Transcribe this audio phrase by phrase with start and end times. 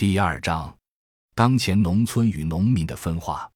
[0.00, 0.74] 第二章，
[1.34, 3.46] 当前农村与农民的分化。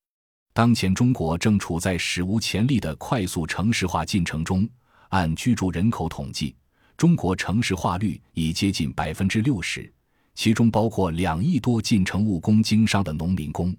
[0.52, 4.69] 当前中国正处在史无前例的快速城市化进程中。
[5.09, 6.54] 按居住人口统计，
[6.99, 9.91] 中国城市化率已接近百分之六十，
[10.35, 13.74] 其中包括两亿多进城务工经商的农民工。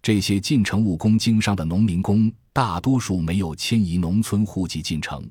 [0.00, 5.30] 这些进城务工经商的农民工，大多数没有迁移农村户籍进城，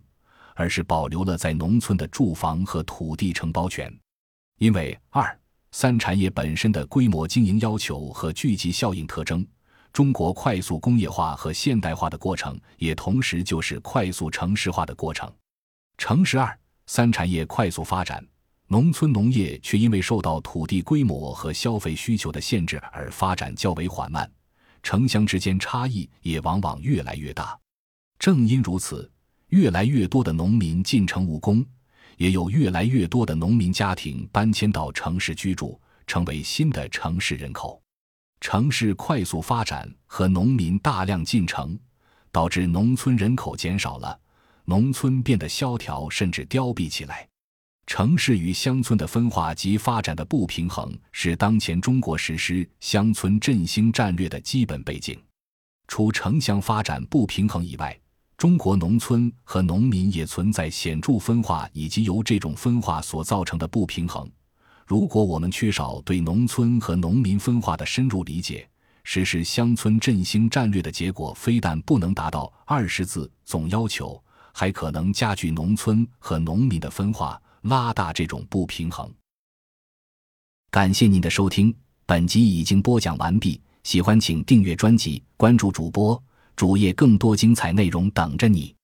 [0.54, 3.92] 而是保留了在农村的住房和土地承包权。
[4.60, 5.40] 因为二
[5.80, 9.46] 三产业本身的规模经营要求和聚集效应特征。
[9.94, 15.32] 中国快速工业化和现代化的过程，也同时就是快速城市化的过程。
[16.00, 18.26] 城市二三产业快速发展，
[18.66, 24.28] 农村农业却因为受到土地规模和消费需求的限制而发展较为缓慢，
[24.82, 27.56] 城乡之间差异也往往越来越大。
[28.18, 29.08] 正因如此，
[29.50, 31.64] 越来越多的农民进城务工，
[32.18, 37.82] 也有越来越多的农民家庭搬迁到城市居住，成为新的城市人口。
[38.40, 41.78] 城市快速发展和农民大量进城，
[42.32, 44.20] 导致农村人口减少了，
[44.66, 47.28] 农村变得萧条甚至凋敝起来。
[47.88, 55.18] 城市与乡村的分化及发展的不平衡，是当前中国实施乡村振兴战略的基本背景。
[55.88, 57.98] 除城乡发展不平衡以外，
[58.38, 64.30] 中国农村和农民也存在显著分化以及由这种分化所造成的不平衡。
[64.86, 68.70] 如果我们缺少对农村和农民分化的深入理解，
[69.04, 74.22] 实施乡村振兴战略的结果非但不能达到二十字总要求，
[74.54, 79.12] 还可能加剧农村和农民的分化，拉大这种不平衡。
[80.70, 83.60] 感谢您的收听，本集已经播讲完毕。
[83.84, 86.22] 喜欢请订阅专辑，关注主播
[86.58, 88.77] 主页，更多精彩内容等着你。